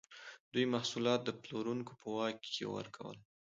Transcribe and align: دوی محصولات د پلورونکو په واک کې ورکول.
دوی 0.53 0.65
محصولات 0.73 1.19
د 1.23 1.29
پلورونکو 1.41 1.93
په 2.01 2.07
واک 2.15 2.37
کې 2.53 2.65
ورکول. 2.75 3.17